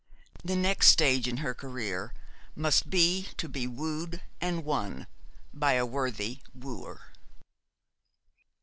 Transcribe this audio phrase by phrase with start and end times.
[0.43, 2.11] The next stage in her career
[2.55, 5.05] must be to be wooed and won
[5.53, 7.13] by a worthy wooer.